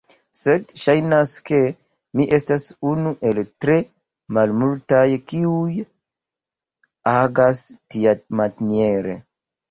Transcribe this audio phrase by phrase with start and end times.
[0.37, 1.57] Sed saĵnas ke
[2.19, 3.75] mi estas unu el tre
[4.37, 5.01] malmultaj
[5.33, 5.83] kiuj
[7.13, 7.61] agas
[7.95, 9.15] tiamaniere.